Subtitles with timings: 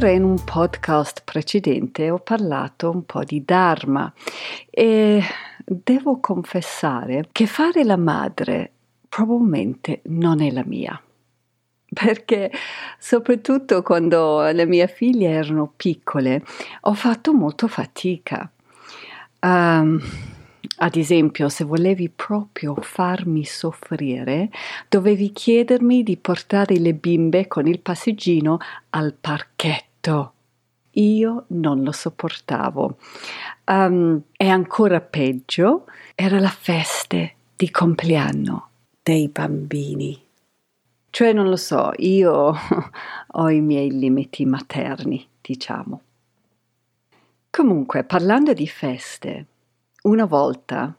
[0.00, 4.10] Allora, in un podcast precedente ho parlato un po' di Dharma
[4.70, 5.22] e
[5.62, 8.72] devo confessare che fare la madre
[9.06, 10.98] probabilmente non è la mia.
[11.92, 12.50] Perché
[12.98, 16.44] soprattutto quando le mie figlie erano piccole
[16.80, 18.50] ho fatto molto fatica.
[19.40, 20.00] Um,
[20.76, 24.48] ad esempio, se volevi proprio farmi soffrire,
[24.88, 28.56] dovevi chiedermi di portare le bimbe con il passeggino
[28.88, 29.89] al parchetto.
[30.94, 32.98] Io non lo sopportavo.
[33.66, 38.68] Um, e ancora peggio, era la festa di compleanno
[39.02, 40.20] dei bambini.
[41.10, 42.54] Cioè, non lo so, io
[43.26, 46.00] ho i miei limiti materni, diciamo.
[47.50, 49.46] Comunque, parlando di feste,
[50.02, 50.94] una volta,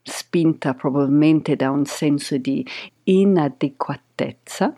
[0.00, 2.64] spinta probabilmente da un senso di
[3.04, 4.76] inadeguatezza,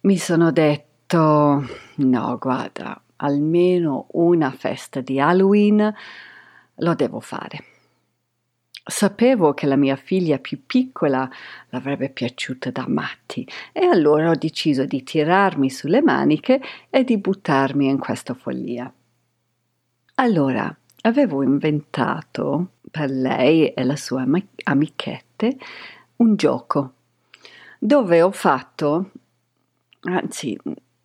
[0.00, 5.94] mi sono detto, no, guarda, almeno una festa di Halloween
[6.76, 7.64] lo devo fare.
[8.84, 11.30] Sapevo che la mia figlia più piccola
[11.68, 17.88] l'avrebbe piaciuta da matti e allora ho deciso di tirarmi sulle maniche e di buttarmi
[17.88, 18.92] in questa follia.
[20.16, 24.26] Allora, avevo inventato per lei e la sua
[24.64, 25.56] amichette
[26.16, 26.94] un gioco
[27.78, 29.10] dove ho fatto,
[30.00, 30.58] anzi,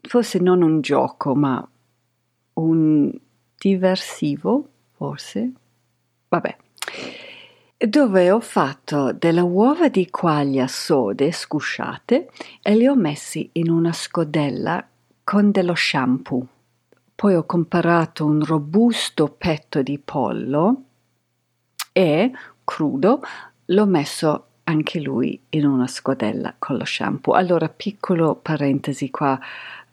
[0.07, 1.65] forse non un gioco, ma
[2.53, 3.11] un
[3.57, 5.51] diversivo, forse,
[6.29, 6.57] vabbè,
[7.77, 12.29] dove ho fatto delle uova di quaglia sode scusciate
[12.61, 14.85] e le ho messi in una scodella
[15.23, 16.47] con dello shampoo.
[17.13, 20.83] Poi ho comparato un robusto petto di pollo
[21.91, 22.31] e,
[22.63, 23.21] crudo,
[23.65, 27.33] l'ho messo anche lui in una scodella con lo shampoo.
[27.33, 29.39] Allora, piccolo parentesi qua,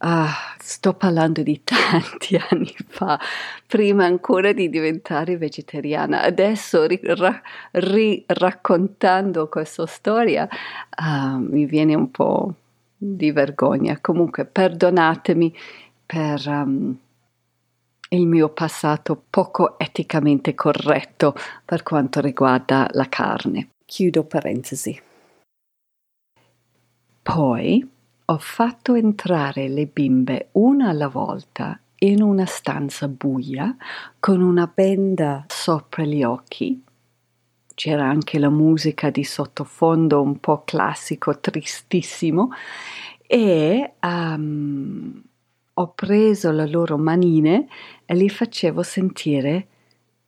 [0.04, 0.26] uh,
[0.58, 3.18] sto parlando di tanti anni fa,
[3.66, 6.22] prima ancora di diventare vegetariana.
[6.22, 7.40] Adesso, ri, ra,
[7.72, 12.54] ri, raccontando questa storia, uh, mi viene un po'
[12.96, 13.98] di vergogna.
[14.00, 15.54] Comunque, perdonatemi
[16.06, 16.42] per...
[16.46, 16.98] Um,
[18.10, 21.34] il mio passato poco eticamente corretto
[21.64, 23.70] per quanto riguarda la carne.
[23.84, 25.00] Chiudo parentesi.
[27.22, 27.93] Poi
[28.26, 33.76] ho fatto entrare le bimbe una alla volta in una stanza buia
[34.18, 36.82] con una benda sopra gli occhi.
[37.74, 42.50] C'era anche la musica di sottofondo un po' classico, tristissimo,
[43.26, 45.22] e um,
[45.74, 47.66] ho preso le loro manine
[48.06, 49.66] e li facevo sentire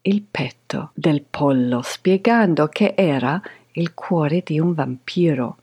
[0.03, 3.41] il petto del pollo, spiegando che era
[3.73, 5.59] il cuore di un vampiro.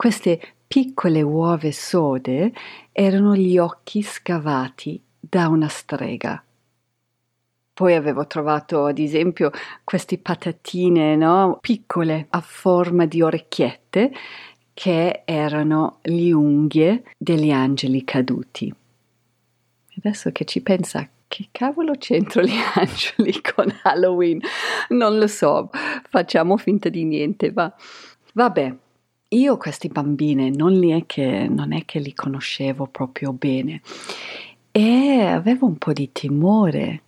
[0.00, 2.54] Queste piccole uova sode
[2.90, 6.42] erano gli occhi scavati da una strega.
[7.74, 9.50] Poi avevo trovato, ad esempio,
[9.84, 11.58] queste patatine, no?
[11.60, 14.10] piccole a forma di orecchiette
[14.72, 18.74] che erano le unghie degli angeli caduti.
[19.98, 24.40] Adesso che ci pensa, che cavolo c'entro gli angeli con Halloween?
[24.88, 25.68] Non lo so,
[26.08, 27.70] facciamo finta di niente, va.
[28.32, 28.74] Vabbè,
[29.32, 33.80] io questi bambini non è, che, non è che li conoscevo proprio bene
[34.72, 37.02] e avevo un po' di timore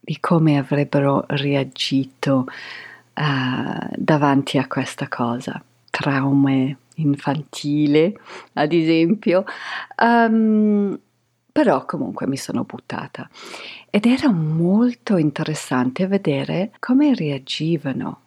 [0.00, 2.46] di come avrebbero reagito
[3.14, 5.62] uh, davanti a questa cosa.
[5.90, 8.18] Traume infantile,
[8.54, 9.44] ad esempio.
[10.00, 10.98] Um,
[11.50, 13.28] però comunque mi sono buttata
[13.90, 18.20] ed era molto interessante vedere come reagivano,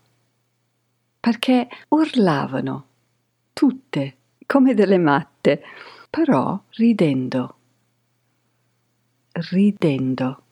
[1.19, 2.88] perché urlavano
[3.59, 4.15] tutte
[4.45, 5.61] come delle matte,
[6.09, 7.55] però ridendo,
[9.33, 10.43] ridendo.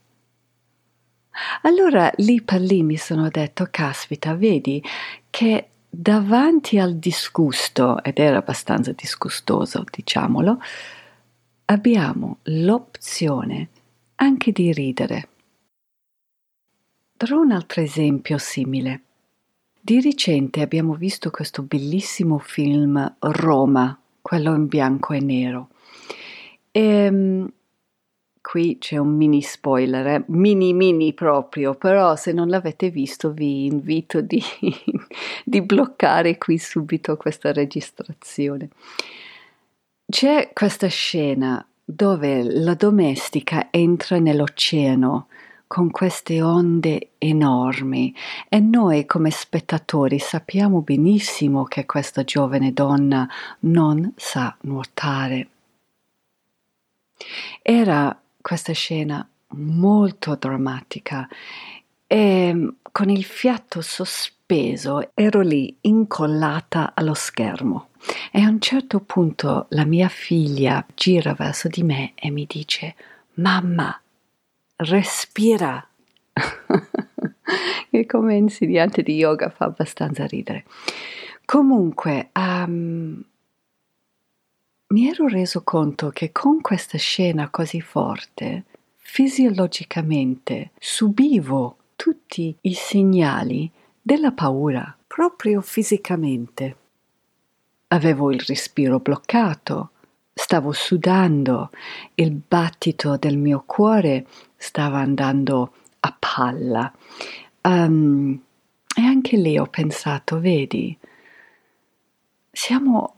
[1.62, 4.83] Allora lì per lì mi sono detto, caspita, vedi
[5.30, 10.59] che davanti al disgusto, ed era abbastanza disgustoso, diciamolo,
[11.63, 13.69] abbiamo l'opzione
[14.15, 15.30] anche di ridere.
[17.13, 19.04] Darò un altro esempio simile.
[19.88, 25.69] Di recente abbiamo visto questo bellissimo film Roma quello in bianco e nero.
[26.72, 27.54] E ehm,
[28.42, 30.24] qui c'è un mini spoiler, eh?
[30.28, 34.44] mini mini proprio, però se non l'avete visto vi invito di,
[35.45, 38.68] di bloccare qui subito questa registrazione.
[40.06, 45.28] C'è questa scena dove la domestica entra nell'oceano
[45.68, 48.16] con queste onde enormi
[48.48, 53.28] e noi come spettatori sappiamo benissimo che questa giovane donna
[53.60, 55.50] non sa nuotare.
[57.62, 61.28] Era questa scena molto drammatica
[62.08, 67.90] e con il fiato sospeso ero lì incollata allo schermo
[68.31, 72.96] e a un certo punto la mia figlia gira verso di me e mi dice
[73.36, 74.00] mamma
[74.78, 75.88] respira.
[77.90, 80.66] Che come insegnante di yoga fa abbastanza ridere.
[81.46, 83.24] Comunque um,
[84.90, 88.66] mi ero reso conto che con questa scena così forte,
[88.96, 93.70] fisiologicamente subivo tutti i segnali
[94.02, 96.76] della paura, proprio fisicamente.
[97.88, 99.92] Avevo il respiro bloccato,
[100.34, 101.72] stavo sudando,
[102.16, 106.92] il battito del mio cuore stava andando a palla.
[107.62, 108.42] Um,
[108.95, 110.98] e anche lì ho pensato, vedi,
[112.51, 113.15] siamo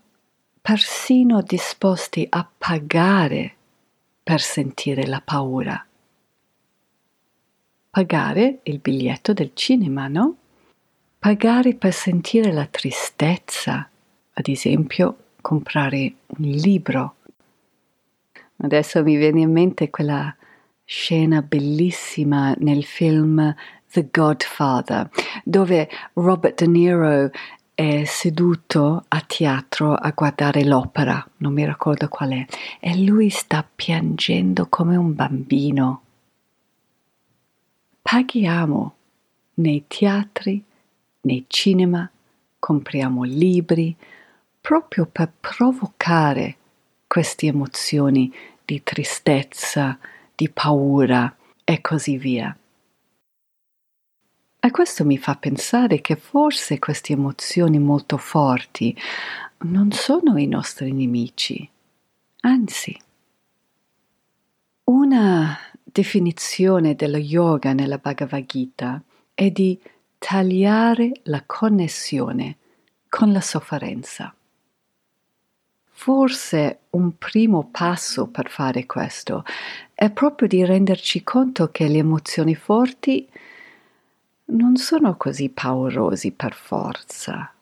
[0.61, 3.55] persino disposti a pagare
[4.21, 5.83] per sentire la paura.
[7.89, 10.35] Pagare il biglietto del cinema, no?
[11.17, 13.89] Pagare per sentire la tristezza,
[14.33, 17.15] ad esempio comprare un libro.
[18.57, 20.35] Adesso mi viene in mente quella
[20.91, 23.53] scena bellissima nel film
[23.91, 25.07] The Godfather,
[25.43, 27.29] dove Robert De Niro
[27.75, 32.45] è seduto a teatro a guardare l'opera, non mi ricordo qual è,
[32.79, 36.01] e lui sta piangendo come un bambino.
[38.01, 38.95] Paghiamo
[39.55, 40.63] nei teatri,
[41.21, 42.09] nei cinema,
[42.57, 43.95] compriamo libri,
[44.59, 46.57] proprio per provocare
[47.05, 48.33] queste emozioni
[48.65, 49.95] di tristezza,
[50.39, 52.57] di paura e così via.
[54.57, 58.95] E questo mi fa pensare che forse queste emozioni molto forti
[59.63, 61.69] non sono i nostri nemici,
[62.39, 62.97] anzi.
[64.85, 69.01] Una definizione dello yoga nella Bhagavad Gita
[69.33, 69.77] è di
[70.17, 72.55] tagliare la connessione
[73.09, 74.33] con la sofferenza.
[76.01, 79.43] Forse un primo passo per fare questo
[79.99, 83.29] è proprio di renderci conto che le emozioni forti
[84.45, 87.53] non sono così paurosi per forza.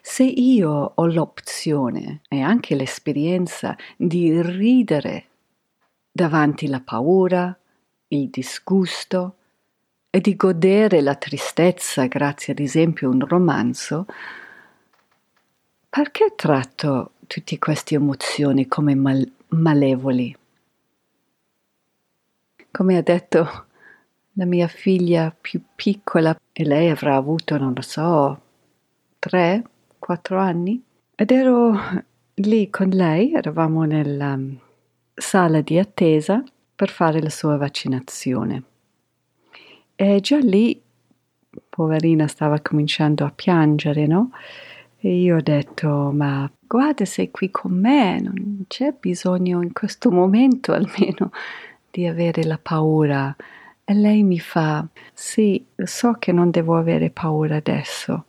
[0.00, 5.26] Se io ho l'opzione e anche l'esperienza di ridere
[6.12, 7.58] davanti alla paura,
[8.06, 9.34] il disgusto
[10.10, 14.06] e di godere la tristezza grazie ad esempio a un romanzo,
[15.88, 20.36] perché tratto tutte queste emozioni come mal- malevoli?
[22.70, 23.66] Come ha detto
[24.34, 28.40] la mia figlia più piccola e lei avrà avuto, non lo so,
[29.18, 29.62] tre,
[29.98, 30.82] quattro anni
[31.14, 31.78] ed ero
[32.34, 34.58] lì con lei, eravamo nella um,
[35.14, 36.42] sala di attesa
[36.74, 38.62] per fare la sua vaccinazione.
[39.94, 40.80] E già lì,
[41.68, 44.30] poverina, stava cominciando a piangere, no?
[45.02, 50.10] E io ho detto, ma guarda, sei qui con me, non c'è bisogno in questo
[50.10, 51.30] momento almeno
[51.90, 53.34] di avere la paura
[53.82, 58.26] e lei mi fa, sì, so che non devo avere paura adesso,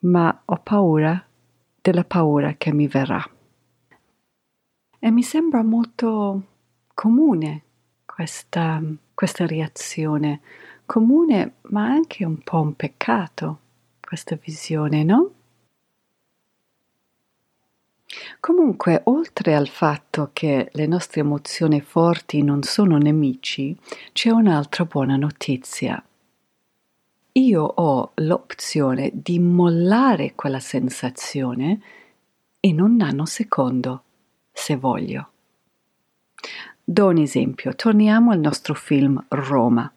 [0.00, 1.24] ma ho paura
[1.80, 3.26] della paura che mi verrà.
[4.98, 6.42] E mi sembra molto
[6.92, 7.62] comune
[8.04, 8.82] questa,
[9.14, 10.40] questa reazione,
[10.84, 13.60] comune ma anche un po' un peccato,
[14.00, 15.32] questa visione, no?
[18.40, 23.76] Comunque, oltre al fatto che le nostre emozioni forti non sono nemici,
[24.12, 26.02] c'è un'altra buona notizia.
[27.32, 31.80] Io ho l'opzione di mollare quella sensazione
[32.60, 34.02] in un nanosecondo,
[34.50, 35.30] se voglio.
[36.82, 39.92] Do un esempio, torniamo al nostro film Roma.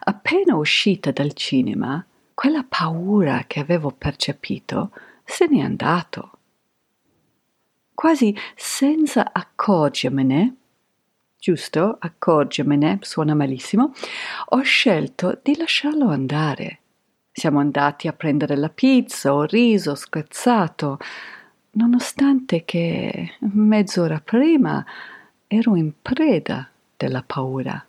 [0.00, 4.90] Appena uscita dal cinema, quella paura che avevo percepito
[5.24, 6.38] se n'è andato
[7.94, 10.56] quasi senza accorgermene,
[11.38, 11.96] giusto?
[11.98, 13.92] Accorgermene suona malissimo,
[14.46, 16.80] ho scelto di lasciarlo andare.
[17.32, 20.98] Siamo andati a prendere la pizza o riso scherzato,
[21.72, 24.84] nonostante che mezz'ora prima
[25.46, 27.84] ero in preda della paura.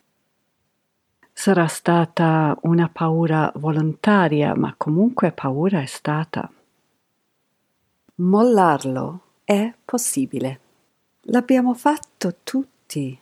[1.34, 6.50] Sarà stata una paura volontaria, ma comunque paura è stata.
[8.18, 10.60] Mollarlo è possibile.
[11.24, 13.20] L'abbiamo fatto tutti.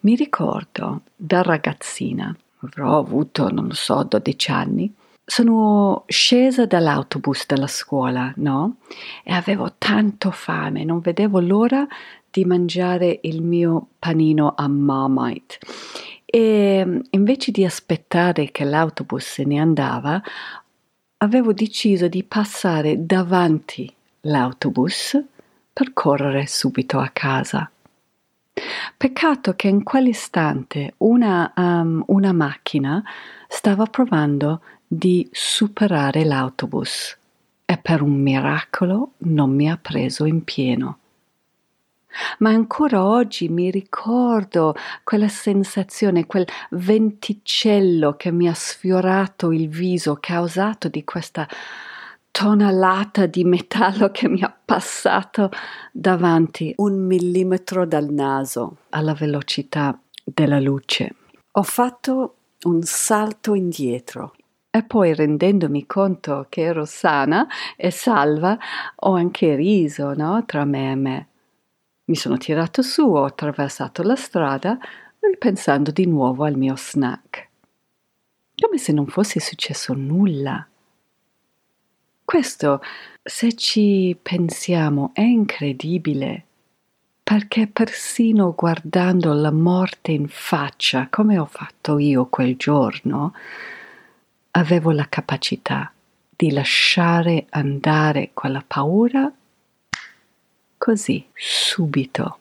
[0.00, 4.94] Mi ricordo da ragazzina avrò avuto, non lo so, 12 anni,
[5.24, 8.76] sono scesa dall'autobus della scuola, no?
[9.24, 11.86] E avevo tanto fame, non vedevo l'ora
[12.30, 15.58] di mangiare il mio panino a Marmite.
[16.24, 20.22] E invece di aspettare che l'autobus se ne andava,
[21.18, 23.92] avevo deciso di passare davanti
[24.22, 25.22] l'autobus
[25.72, 27.70] per correre subito a casa.
[28.96, 33.02] Peccato che in quell'istante una, um, una macchina
[33.48, 37.16] stava provando di superare l'autobus
[37.64, 40.98] e per un miracolo non mi ha preso in pieno.
[42.38, 50.18] Ma ancora oggi mi ricordo quella sensazione, quel venticello che mi ha sfiorato il viso
[50.20, 51.46] causato di questa
[52.30, 55.50] tonalata di metallo che mi ha passato
[55.90, 61.14] davanti un millimetro dal naso alla velocità della luce.
[61.52, 64.34] Ho fatto un salto indietro
[64.68, 68.58] e poi rendendomi conto che ero sana e salva
[68.96, 70.44] ho anche riso no?
[70.44, 71.28] tra me e me.
[72.08, 74.78] Mi sono tirato su, ho attraversato la strada
[75.18, 77.48] ripensando di nuovo al mio snack.
[78.56, 80.64] Come se non fosse successo nulla.
[82.24, 82.80] Questo,
[83.22, 86.44] se ci pensiamo, è incredibile,
[87.24, 93.34] perché persino guardando la morte in faccia, come ho fatto io quel giorno,
[94.52, 95.92] avevo la capacità
[96.36, 99.32] di lasciare andare quella paura
[100.78, 102.38] così, subito.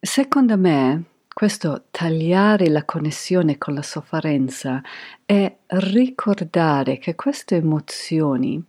[0.00, 4.82] Secondo me, questo tagliare la connessione con la sofferenza
[5.24, 8.62] è ricordare che queste emozioni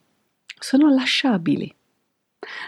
[0.57, 1.73] sono lasciabili.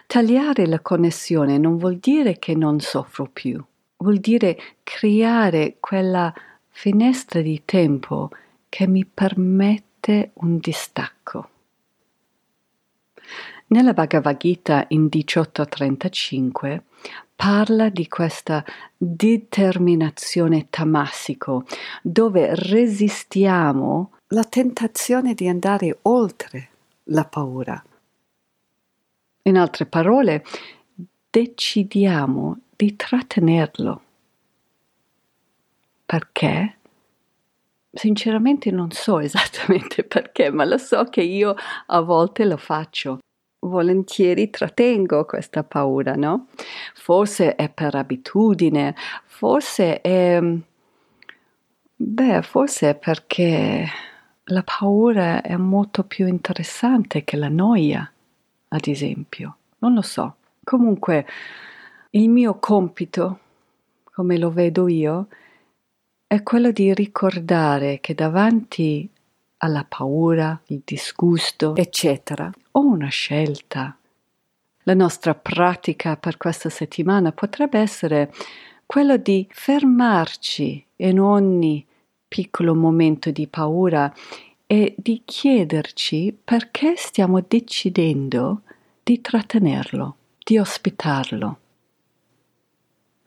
[0.07, 3.63] Tagliare la connessione non vuol dire che non soffro più,
[3.97, 6.33] vuol dire creare quella
[6.69, 8.29] finestra di tempo
[8.67, 11.49] che mi permette un distacco.
[13.67, 16.83] Nella Bhagavad Gita in 1835
[17.35, 18.63] parla di questa
[18.95, 21.65] determinazione tamassico,
[22.03, 26.69] dove resistiamo la tentazione di andare oltre
[27.05, 27.83] la paura.
[29.43, 30.43] In altre parole,
[31.31, 34.01] decidiamo di trattenerlo.
[36.05, 36.77] Perché?
[37.91, 41.55] Sinceramente non so esattamente perché, ma lo so che io
[41.87, 43.21] a volte lo faccio
[43.67, 46.47] volentieri trattengo questa paura, no?
[46.93, 48.95] Forse è per abitudine,
[49.25, 50.41] forse è...
[51.97, 53.85] Beh, forse è perché
[54.43, 58.11] la paura è molto più interessante che la noia,
[58.67, 59.57] ad esempio.
[59.79, 60.35] Non lo so.
[60.63, 61.25] Comunque,
[62.11, 63.39] il mio compito,
[64.11, 65.27] come lo vedo io,
[66.27, 69.09] è quello di ricordare che davanti
[69.65, 73.97] alla paura, il disgusto, eccetera, ho una scelta.
[74.83, 78.31] La nostra pratica per questa settimana potrebbe essere
[78.85, 81.85] quella di fermarci in ogni
[82.27, 84.13] piccolo momento di paura
[84.67, 88.61] e di chiederci perché stiamo decidendo
[89.03, 91.57] di trattenerlo, di ospitarlo.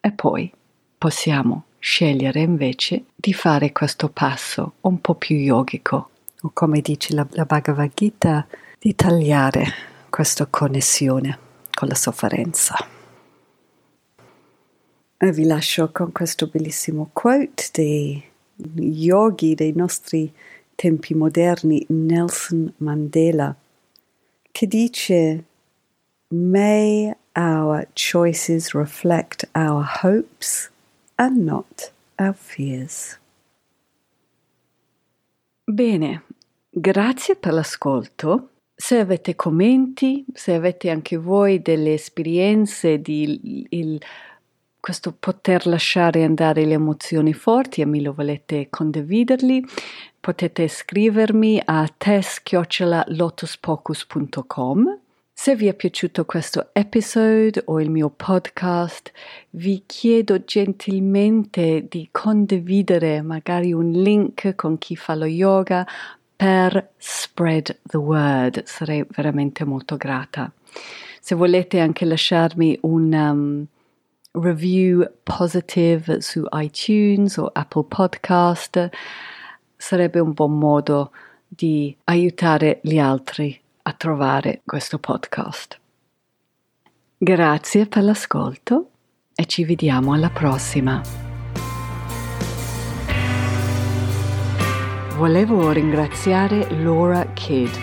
[0.01, 0.51] E poi
[0.97, 6.11] possiamo scegliere invece di fare questo passo un po' più yogico
[6.43, 8.47] o come dice la, la Bhagavad Gita,
[8.79, 9.67] di tagliare
[10.09, 11.39] questa connessione
[11.71, 12.77] con la sofferenza.
[15.17, 18.23] E vi lascio con questo bellissimo quote dei
[18.77, 20.33] yogi dei nostri
[20.75, 23.55] tempi moderni, Nelson Mandela,
[24.53, 25.45] che dice
[26.29, 30.71] May our choices reflect our hopes
[31.17, 33.19] and not our fears.
[35.71, 36.23] Bene,
[36.71, 38.53] grazie per l'ascolto.
[38.75, 44.01] Se avete commenti, se avete anche voi delle esperienze di il,
[44.81, 49.63] questo poter lasciare andare le emozioni forti e mi lo volete condividerli,
[50.19, 54.99] potete scrivermi a test-lotuspocus.com
[55.41, 59.13] Se vi è piaciuto questo episodio o il mio podcast,
[59.51, 65.87] vi chiedo gentilmente di condividere magari un link con chi fa lo yoga
[66.35, 68.65] per spread the word.
[68.65, 70.51] Sarei veramente molto grata.
[71.21, 78.91] Se volete anche lasciarmi un um, review positive su iTunes o Apple Podcast,
[79.77, 81.13] sarebbe un buon modo
[81.47, 85.81] di aiutare gli altri a trovare questo podcast.
[87.17, 88.91] Grazie per l'ascolto
[89.35, 91.01] e ci vediamo alla prossima.
[95.17, 97.75] Volevo ringraziare Laura Kidd,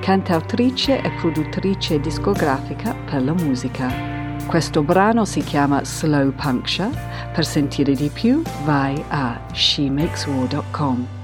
[0.00, 4.12] cantautrice e produttrice discografica per la musica.
[4.46, 6.90] Questo brano si chiama Slow Puncture.
[7.32, 11.23] Per sentire di più vai a shemakeswar.com.